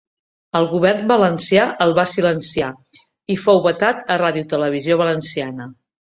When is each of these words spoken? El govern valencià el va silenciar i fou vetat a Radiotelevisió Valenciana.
El 0.59 0.63
govern 0.69 1.01
valencià 1.09 1.65
el 1.85 1.91
va 1.99 2.05
silenciar 2.13 2.69
i 3.33 3.35
fou 3.41 3.61
vetat 3.67 4.01
a 4.13 4.17
Radiotelevisió 4.23 4.97
Valenciana. 5.03 5.69